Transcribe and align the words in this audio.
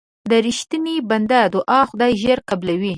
د 0.31 0.33
رښتیني 0.47 0.95
بنده 1.09 1.41
دعا 1.53 1.81
خدای 1.89 2.13
ژر 2.23 2.39
قبلوي. 2.49 2.89